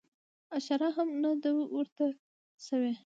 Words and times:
اشاره 0.57 0.87
هم 0.95 1.09
نه 1.23 1.31
ده 1.41 1.51
ورته 1.75 2.05
سوې. 2.67 2.93